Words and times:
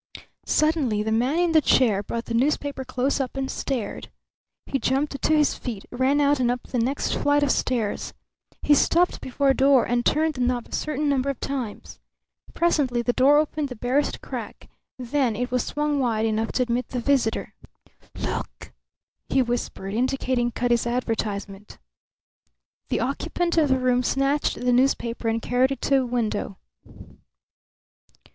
Suddenly 0.47 1.03
the 1.03 1.11
man 1.11 1.37
in 1.37 1.51
the 1.51 1.61
chair 1.61 2.01
brought 2.01 2.25
the 2.25 2.33
newspaper 2.33 2.83
close 2.83 3.19
up 3.19 3.37
and 3.37 3.51
stared. 3.51 4.09
He 4.65 4.79
jumped 4.79 5.21
to 5.21 5.37
his 5.37 5.53
feet, 5.53 5.85
ran 5.91 6.19
out 6.19 6.39
and 6.39 6.49
up 6.49 6.63
the 6.63 6.79
next 6.79 7.15
flight 7.15 7.43
of 7.43 7.51
stairs. 7.51 8.11
He 8.63 8.73
stopped 8.73 9.21
before 9.21 9.49
a 9.49 9.53
door 9.53 9.85
and 9.85 10.03
turned 10.03 10.33
the 10.33 10.41
knob 10.41 10.69
a 10.69 10.73
certain 10.73 11.07
number 11.07 11.29
of 11.29 11.39
times. 11.39 11.99
Presently 12.55 13.03
the 13.03 13.13
door 13.13 13.37
opened 13.37 13.69
the 13.69 13.75
barest 13.75 14.21
crack; 14.23 14.71
then 14.97 15.35
it 15.35 15.51
was 15.51 15.63
swung 15.65 15.99
wide 15.99 16.25
enough 16.25 16.51
to 16.53 16.63
admit 16.63 16.87
the 16.87 16.99
visitor. 16.99 17.53
"Look!" 18.15 18.73
he 19.29 19.43
whispered, 19.43 19.93
indicating 19.93 20.49
Cutty's 20.49 20.87
advertisement. 20.87 21.77
The 22.89 23.01
occupant 23.01 23.55
of 23.55 23.69
the 23.69 23.77
room 23.77 24.01
snatched 24.01 24.55
the 24.55 24.73
newspaper 24.73 25.27
and 25.27 25.43
carried 25.43 25.71
it 25.73 25.81
to 25.81 26.01
a 26.01 26.05
window. 26.07 26.57